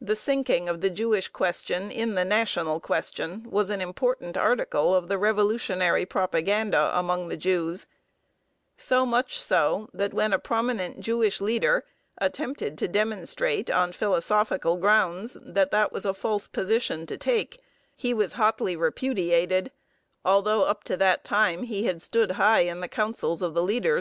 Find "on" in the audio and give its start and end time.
13.70-13.92